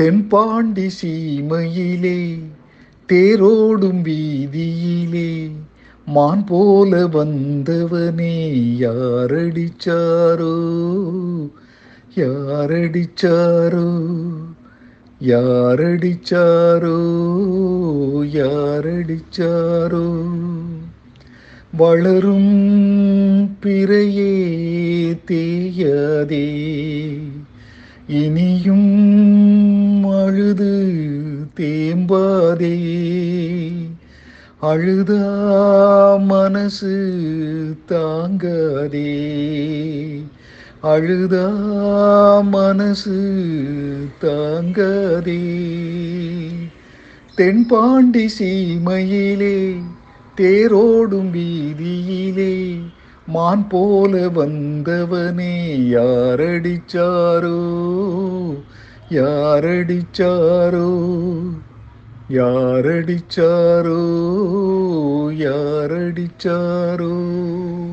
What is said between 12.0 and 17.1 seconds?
யாரடிச்சாரோ யாரடிச்சாரோ